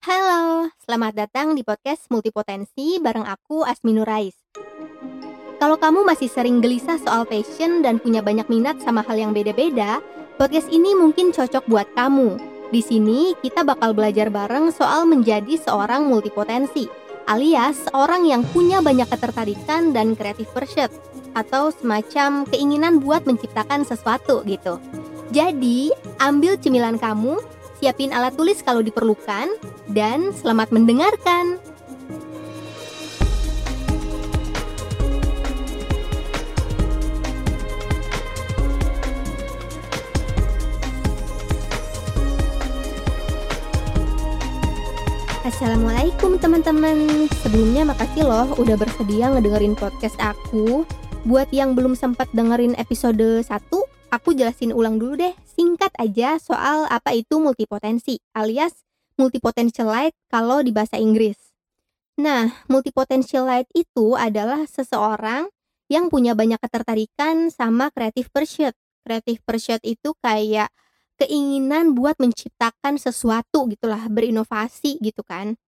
[0.00, 4.32] Halo, selamat datang di podcast Multipotensi bareng aku Asmi Nurais.
[5.60, 10.00] Kalau kamu masih sering gelisah soal passion dan punya banyak minat sama hal yang beda-beda,
[10.40, 12.40] podcast ini mungkin cocok buat kamu.
[12.72, 16.88] Di sini kita bakal belajar bareng soal menjadi seorang multipotensi,
[17.28, 20.88] alias orang yang punya banyak ketertarikan dan creative pursuit
[21.36, 24.80] atau semacam keinginan buat menciptakan sesuatu gitu.
[25.28, 25.92] Jadi,
[26.24, 27.36] ambil cemilan kamu,
[27.80, 29.48] siapin alat tulis kalau diperlukan,
[29.90, 31.58] dan selamat mendengarkan.
[45.42, 47.28] Assalamualaikum teman-teman.
[47.42, 50.88] Sebelumnya makasih loh udah bersedia ngedengerin podcast aku.
[51.26, 53.50] Buat yang belum sempat dengerin episode 1
[54.10, 58.89] Aku jelasin ulang dulu deh, singkat aja soal apa itu multipotensi, alias
[59.20, 61.36] multipotentialite kalau di bahasa Inggris.
[62.16, 65.52] Nah, multipotentialite itu adalah seseorang
[65.92, 68.72] yang punya banyak ketertarikan sama creative pursuit.
[69.04, 70.72] Creative pursuit itu kayak
[71.20, 75.60] keinginan buat menciptakan sesuatu gitulah, berinovasi gitu kan.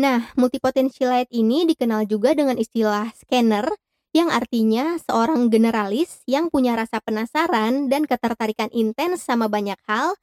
[0.00, 3.68] Nah, multipotentialite ini dikenal juga dengan istilah scanner
[4.14, 10.14] yang artinya seorang generalis yang punya rasa penasaran dan ketertarikan intens sama banyak hal,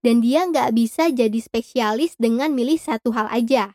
[0.00, 3.74] dan dia nggak bisa jadi spesialis dengan milih satu hal aja.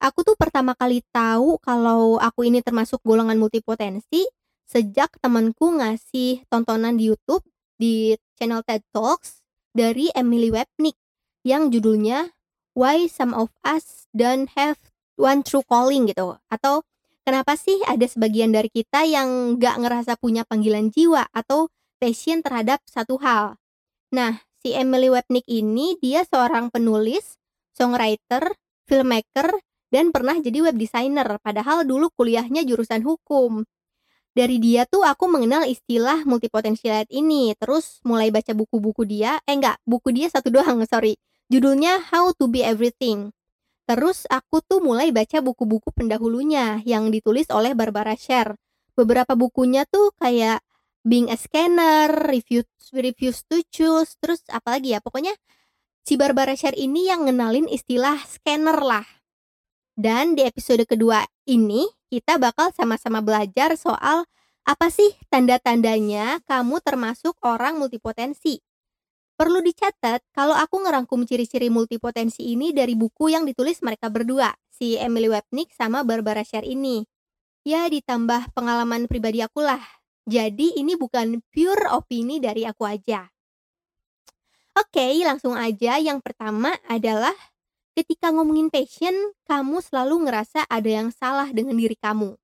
[0.00, 4.24] Aku tuh pertama kali tahu kalau aku ini termasuk golongan multipotensi
[4.64, 7.44] sejak temanku ngasih tontonan di YouTube
[7.76, 9.44] di channel TED Talks
[9.76, 10.96] dari Emily Wapnick
[11.44, 12.32] yang judulnya
[12.72, 14.80] Why Some of Us Don't Have
[15.20, 16.86] One True Calling gitu atau
[17.20, 21.68] Kenapa sih ada sebagian dari kita yang gak ngerasa punya panggilan jiwa atau
[22.00, 23.60] passion terhadap satu hal?
[24.10, 27.40] Nah, si Emily Wapnick ini dia seorang penulis,
[27.72, 28.52] songwriter,
[28.84, 29.56] filmmaker,
[29.90, 33.64] dan pernah jadi web designer padahal dulu kuliahnya jurusan hukum.
[34.30, 39.82] Dari dia tuh aku mengenal istilah multipotentialite ini, terus mulai baca buku-buku dia, eh enggak,
[39.82, 41.18] buku dia satu doang, sorry.
[41.50, 43.34] Judulnya How to Be Everything.
[43.90, 48.54] Terus aku tuh mulai baca buku-buku pendahulunya yang ditulis oleh Barbara Sher.
[48.94, 50.62] Beberapa bukunya tuh kayak
[51.00, 52.60] Being a Scanner, Review
[52.92, 55.32] Reviews to Choose, terus apalagi ya, pokoknya
[56.04, 59.06] si Barbara Sher ini yang ngenalin istilah scanner lah.
[59.96, 64.28] Dan di episode kedua ini kita bakal sama-sama belajar soal
[64.68, 68.60] apa sih tanda-tandanya kamu termasuk orang multipotensi.
[69.40, 75.00] Perlu dicatat, kalau aku ngerangkum ciri-ciri multipotensi ini dari buku yang ditulis mereka berdua, si
[75.00, 77.08] Emily Wapnick sama Barbara Sher ini.
[77.64, 79.99] Ya, ditambah pengalaman pribadi aku lah.
[80.30, 83.26] Jadi ini bukan pure opini dari aku aja.
[84.78, 85.98] Oke, langsung aja.
[85.98, 87.34] Yang pertama adalah
[87.98, 92.38] ketika ngomongin passion, kamu selalu ngerasa ada yang salah dengan diri kamu.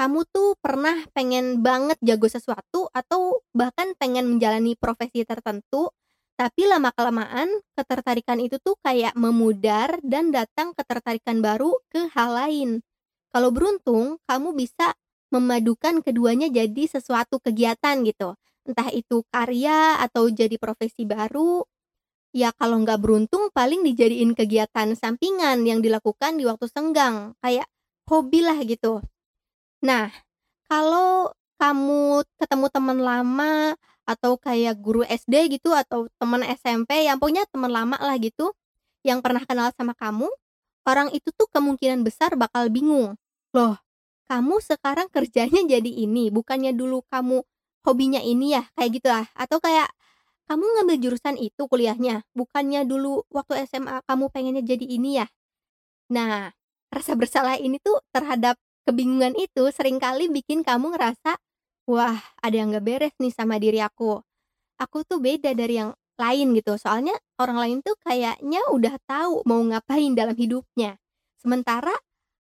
[0.00, 5.92] Kamu tuh pernah pengen banget jago sesuatu atau bahkan pengen menjalani profesi tertentu
[6.32, 12.80] tapi lama-kelamaan ketertarikan itu tuh kayak memudar dan datang ketertarikan baru ke hal lain.
[13.30, 14.96] Kalau beruntung, kamu bisa
[15.32, 18.36] memadukan keduanya jadi sesuatu kegiatan gitu.
[18.68, 21.64] Entah itu karya atau jadi profesi baru.
[22.32, 27.32] Ya kalau nggak beruntung paling dijadiin kegiatan sampingan yang dilakukan di waktu senggang.
[27.40, 27.66] Kayak
[28.06, 29.00] hobi lah gitu.
[29.82, 30.12] Nah,
[30.68, 33.52] kalau kamu ketemu teman lama
[34.02, 38.50] atau kayak guru SD gitu atau teman SMP yang pokoknya teman lama lah gitu
[39.06, 40.30] yang pernah kenal sama kamu,
[40.86, 43.18] orang itu tuh kemungkinan besar bakal bingung.
[43.54, 43.78] Loh,
[44.28, 47.42] kamu sekarang kerjanya jadi ini, bukannya dulu kamu
[47.86, 49.26] hobinya ini ya, kayak gitu lah.
[49.36, 49.90] Atau kayak
[50.50, 55.26] kamu ngambil jurusan itu kuliahnya, bukannya dulu waktu SMA kamu pengennya jadi ini ya.
[56.12, 56.52] Nah,
[56.92, 61.38] rasa bersalah ini tuh terhadap kebingungan itu sering kali bikin kamu ngerasa
[61.90, 64.22] Wah, ada yang gak beres nih sama diri aku.
[64.78, 69.58] Aku tuh beda dari yang lain gitu, soalnya orang lain tuh kayaknya udah tahu mau
[69.66, 71.02] ngapain dalam hidupnya.
[71.42, 71.90] Sementara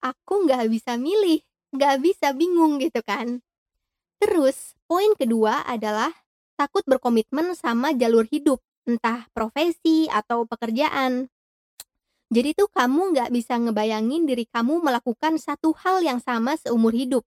[0.02, 1.38] aku nggak bisa milih,
[1.74, 3.40] nggak bisa bingung gitu kan.
[4.18, 6.10] Terus, poin kedua adalah
[6.58, 11.30] takut berkomitmen sama jalur hidup, entah profesi atau pekerjaan.
[12.28, 17.24] Jadi tuh kamu nggak bisa ngebayangin diri kamu melakukan satu hal yang sama seumur hidup.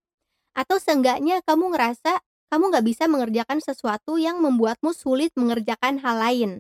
[0.54, 2.22] Atau seenggaknya kamu ngerasa
[2.52, 6.52] kamu nggak bisa mengerjakan sesuatu yang membuatmu sulit mengerjakan hal lain.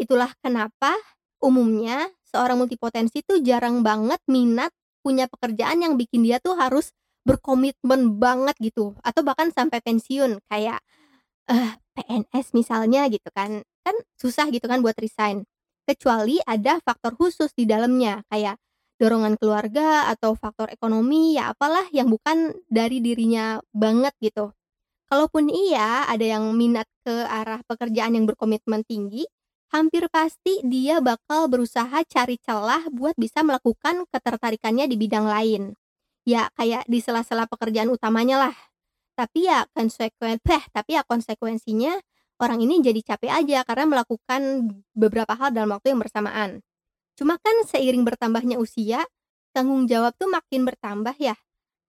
[0.00, 0.96] Itulah kenapa
[1.38, 4.72] umumnya seorang multipotensi tuh jarang banget minat
[5.04, 6.90] punya pekerjaan yang bikin dia tuh harus
[7.28, 10.80] berkomitmen banget gitu atau bahkan sampai pensiun kayak
[11.52, 15.44] eh, PNS misalnya gitu kan kan susah gitu kan buat resign
[15.88, 18.60] kecuali ada faktor khusus di dalamnya, kayak
[19.00, 24.52] dorongan keluarga atau faktor ekonomi, ya apalah yang bukan dari dirinya banget gitu.
[25.08, 29.24] Kalaupun iya ada yang minat ke arah pekerjaan yang berkomitmen tinggi,
[29.72, 35.72] hampir pasti dia bakal berusaha cari celah buat bisa melakukan ketertarikannya di bidang lain.
[36.28, 38.56] Ya kayak di sela-sela pekerjaan utamanya lah.
[39.16, 41.96] Tapi ya konsekuen eh, tapi ya konsekuensinya
[42.38, 44.42] orang ini jadi capek aja karena melakukan
[44.92, 46.60] beberapa hal dalam waktu yang bersamaan.
[47.18, 49.02] Cuma kan seiring bertambahnya usia,
[49.50, 51.34] tanggung jawab tuh makin bertambah ya.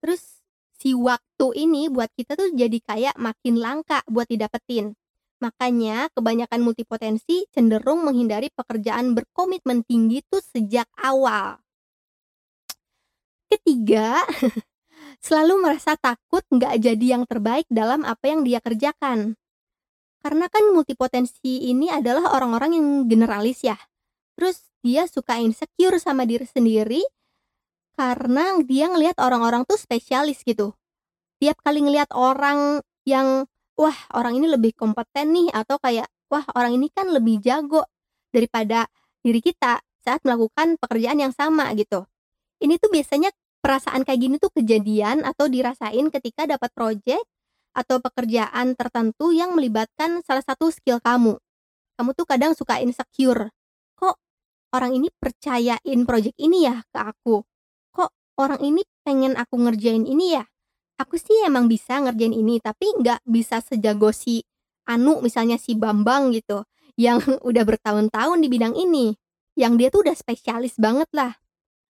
[0.01, 0.41] Terus
[0.79, 4.97] si waktu ini buat kita tuh jadi kayak makin langka buat didapetin.
[5.39, 11.61] Makanya kebanyakan multipotensi cenderung menghindari pekerjaan berkomitmen tinggi tuh sejak awal.
[13.49, 14.21] Ketiga,
[15.25, 19.33] selalu merasa takut nggak jadi yang terbaik dalam apa yang dia kerjakan.
[20.21, 23.79] Karena kan multipotensi ini adalah orang-orang yang generalis ya.
[24.37, 27.01] Terus dia suka insecure sama diri sendiri
[27.99, 30.71] karena dia ngelihat orang-orang tuh spesialis gitu.
[31.39, 33.47] Tiap kali ngelihat orang yang
[33.79, 37.87] wah orang ini lebih kompeten nih atau kayak wah orang ini kan lebih jago
[38.31, 38.87] daripada
[39.23, 42.07] diri kita saat melakukan pekerjaan yang sama gitu.
[42.59, 47.23] Ini tuh biasanya perasaan kayak gini tuh kejadian atau dirasain ketika dapat project
[47.75, 51.37] atau pekerjaan tertentu yang melibatkan salah satu skill kamu.
[51.99, 53.51] Kamu tuh kadang suka insecure.
[53.99, 54.15] Kok
[54.75, 57.43] orang ini percayain project ini ya ke aku?
[58.39, 60.47] orang ini pengen aku ngerjain ini ya
[60.95, 64.47] aku sih emang bisa ngerjain ini tapi nggak bisa sejago si
[64.87, 66.63] Anu misalnya si Bambang gitu
[66.95, 67.19] yang
[67.49, 69.11] udah bertahun-tahun di bidang ini
[69.59, 71.35] yang dia tuh udah spesialis banget lah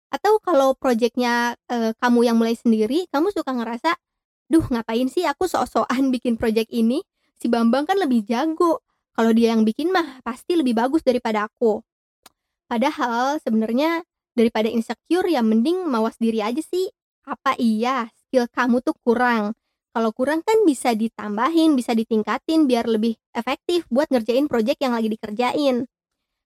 [0.10, 3.94] atau kalau projectnya e, kamu yang mulai sendiri kamu suka ngerasa
[4.50, 7.06] duh ngapain sih aku sok-sokan bikin project ini?
[7.40, 8.84] Si Bambang kan lebih jago.
[9.16, 11.80] Kalau dia yang bikin mah pasti lebih bagus daripada aku.
[12.68, 14.04] Padahal sebenarnya
[14.36, 16.90] daripada insecure ya mending mawas diri aja sih.
[17.28, 18.10] Apa iya?
[18.16, 19.56] Skill kamu tuh kurang.
[19.92, 25.12] Kalau kurang kan bisa ditambahin bisa ditingkatin biar lebih efektif buat ngerjain project yang lagi
[25.12, 25.90] dikerjain.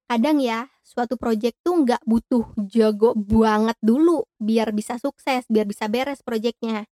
[0.10, 5.88] Kadang ya suatu project tuh nggak butuh jago banget dulu biar bisa sukses biar bisa
[5.88, 6.86] beres projectnya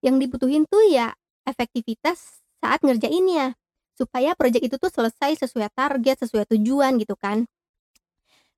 [0.00, 1.12] yang dibutuhin tuh ya
[1.44, 3.58] efektivitas saat ngerjainnya
[3.98, 7.44] supaya project itu tuh selesai sesuai target sesuai tujuan gitu kan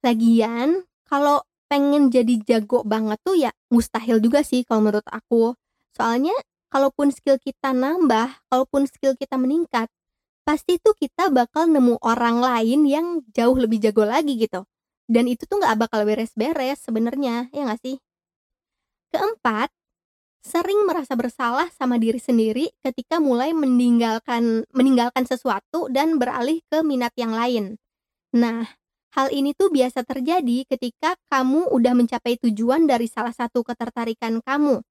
[0.04, 1.40] lagian kalau
[1.74, 5.58] pengen jadi jago banget tuh ya mustahil juga sih kalau menurut aku.
[5.90, 6.34] Soalnya
[6.70, 9.90] kalaupun skill kita nambah, kalaupun skill kita meningkat,
[10.46, 14.66] pasti tuh kita bakal nemu orang lain yang jauh lebih jago lagi gitu.
[15.04, 17.96] Dan itu tuh nggak bakal beres-beres sebenarnya, ya nggak sih?
[19.12, 19.68] Keempat,
[20.44, 27.12] sering merasa bersalah sama diri sendiri ketika mulai meninggalkan meninggalkan sesuatu dan beralih ke minat
[27.16, 27.76] yang lain.
[28.34, 28.66] Nah,
[29.14, 34.82] Hal ini tuh biasa terjadi ketika kamu udah mencapai tujuan dari salah satu ketertarikan kamu.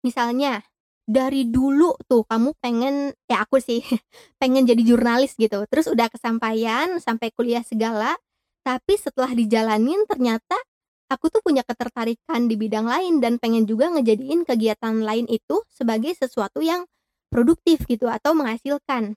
[0.00, 0.64] Misalnya,
[1.04, 3.84] dari dulu tuh kamu pengen, ya aku sih,
[4.40, 5.68] pengen jadi jurnalis gitu.
[5.68, 8.16] Terus udah kesampaian sampai kuliah segala,
[8.66, 10.58] tapi setelah dijalanin ternyata
[11.06, 16.10] aku tuh punya ketertarikan di bidang lain dan pengen juga ngejadiin kegiatan lain itu sebagai
[16.18, 16.82] sesuatu yang
[17.30, 19.14] produktif gitu atau menghasilkan.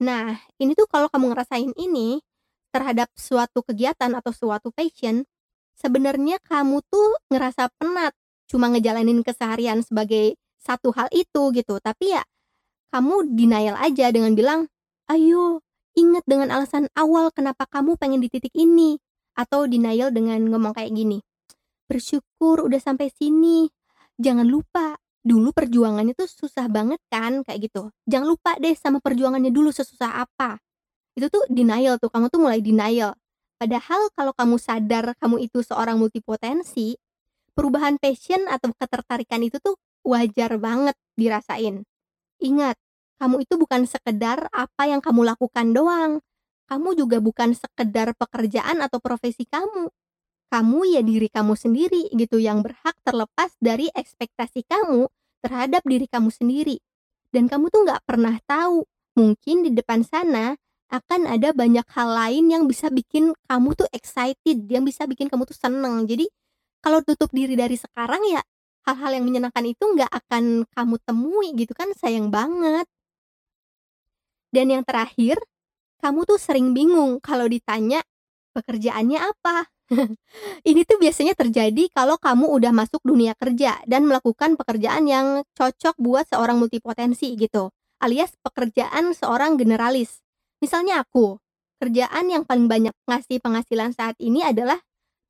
[0.00, 2.22] Nah, ini tuh kalau kamu ngerasain ini,
[2.70, 5.26] terhadap suatu kegiatan atau suatu passion,
[5.74, 8.14] sebenarnya kamu tuh ngerasa penat
[8.46, 11.82] cuma ngejalanin keseharian sebagai satu hal itu gitu.
[11.82, 12.22] Tapi ya
[12.94, 14.60] kamu denial aja dengan bilang,
[15.10, 15.62] "Ayo,
[16.00, 18.96] ingat dengan alasan awal kenapa kamu pengen di titik ini."
[19.36, 21.20] Atau denial dengan ngomong kayak gini,
[21.90, 23.68] "Bersyukur udah sampai sini.
[24.20, 27.92] Jangan lupa, dulu perjuangannya tuh susah banget kan?" kayak gitu.
[28.08, 30.58] "Jangan lupa deh sama perjuangannya dulu sesusah apa."
[31.18, 33.12] itu tuh denial tuh, kamu tuh mulai denial.
[33.60, 36.96] Padahal kalau kamu sadar kamu itu seorang multipotensi,
[37.52, 39.76] perubahan passion atau ketertarikan itu tuh
[40.06, 41.84] wajar banget dirasain.
[42.40, 42.76] Ingat,
[43.20, 46.24] kamu itu bukan sekedar apa yang kamu lakukan doang.
[46.64, 49.92] Kamu juga bukan sekedar pekerjaan atau profesi kamu.
[50.48, 55.06] Kamu ya diri kamu sendiri gitu yang berhak terlepas dari ekspektasi kamu
[55.44, 56.80] terhadap diri kamu sendiri.
[57.28, 60.56] Dan kamu tuh nggak pernah tahu, mungkin di depan sana
[60.90, 65.46] akan ada banyak hal lain yang bisa bikin kamu tuh excited, yang bisa bikin kamu
[65.46, 66.02] tuh seneng.
[66.08, 66.26] Jadi
[66.82, 68.42] kalau tutup diri dari sekarang ya
[68.88, 72.88] hal-hal yang menyenangkan itu nggak akan kamu temui gitu kan sayang banget.
[74.50, 75.38] Dan yang terakhir,
[76.02, 78.02] kamu tuh sering bingung kalau ditanya
[78.52, 79.70] pekerjaannya apa.
[80.70, 85.98] Ini tuh biasanya terjadi kalau kamu udah masuk dunia kerja dan melakukan pekerjaan yang cocok
[85.98, 90.22] buat seorang multipotensi gitu, alias pekerjaan seorang generalis.
[90.62, 91.42] Misalnya aku,
[91.82, 94.78] kerjaan yang paling banyak ngasih penghasilan saat ini adalah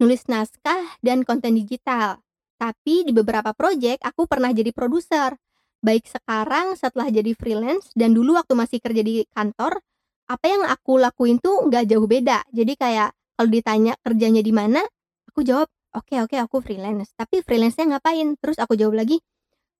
[0.00, 2.20] nulis naskah dan konten digital.
[2.60, 5.36] Tapi di beberapa proyek aku pernah jadi produser.
[5.80, 9.80] Baik sekarang setelah jadi freelance dan dulu waktu masih kerja di kantor,
[10.28, 12.44] apa yang aku lakuin tuh nggak jauh beda.
[12.52, 14.84] Jadi kayak kalau ditanya kerjanya di mana,
[15.32, 17.16] aku jawab, oke okay, oke okay, aku freelance.
[17.16, 18.36] Tapi freelance-nya ngapain?
[18.36, 19.24] Terus aku jawab lagi,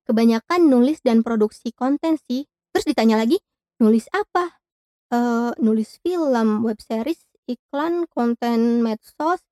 [0.09, 2.49] kebanyakan nulis dan produksi konten sih.
[2.73, 3.37] Terus ditanya lagi,
[3.77, 4.61] nulis apa?
[5.11, 9.43] uh, nulis film, web series, iklan, konten medsos,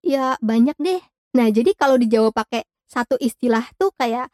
[0.00, 1.02] ya banyak deh.
[1.36, 4.30] Nah, jadi kalau dijawab pakai satu istilah tuh kayak,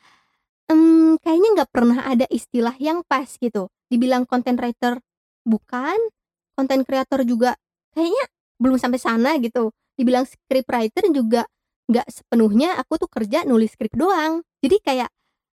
[0.72, 3.68] um, kayaknya nggak pernah ada istilah yang pas gitu.
[3.88, 5.00] Dibilang content writer
[5.44, 5.96] bukan,
[6.54, 7.56] content creator juga
[7.96, 8.24] kayaknya
[8.60, 9.72] belum sampai sana gitu.
[9.98, 11.42] Dibilang script writer juga
[11.88, 14.44] nggak sepenuhnya aku tuh kerja nulis script doang.
[14.60, 15.08] Jadi kayak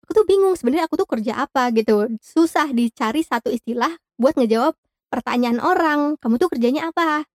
[0.06, 2.06] aku tuh bingung sebenarnya aku tuh kerja apa gitu.
[2.22, 4.78] Susah dicari satu istilah buat ngejawab
[5.10, 7.26] pertanyaan orang, kamu tuh kerjanya apa?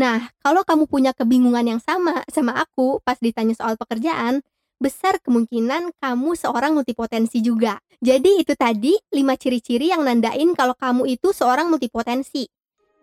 [0.00, 4.40] Nah, kalau kamu punya kebingungan yang sama sama aku pas ditanya soal pekerjaan,
[4.80, 7.76] besar kemungkinan kamu seorang multipotensi juga.
[8.00, 12.48] Jadi itu tadi 5 ciri-ciri yang nandain kalau kamu itu seorang multipotensi.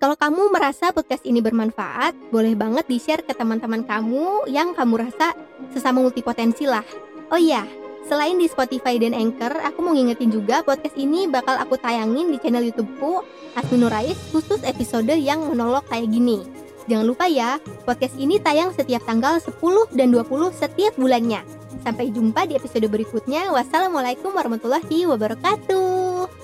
[0.02, 5.38] Kalau kamu merasa podcast ini bermanfaat, boleh banget di-share ke teman-teman kamu yang kamu rasa
[5.70, 6.86] sesama multipotensi lah.
[7.30, 7.66] Oh iya,
[8.08, 12.40] Selain di Spotify dan Anchor, aku mau ngingetin juga podcast ini bakal aku tayangin di
[12.40, 13.20] channel YouTubeku
[13.52, 16.40] Hasmi Nurais khusus episode yang monolog kayak gini.
[16.88, 19.60] Jangan lupa ya, podcast ini tayang setiap tanggal 10
[19.92, 21.44] dan 20 setiap bulannya.
[21.88, 23.48] Sampai jumpa di episode berikutnya.
[23.56, 26.37] Wassalamualaikum warahmatullahi wabarakatuh.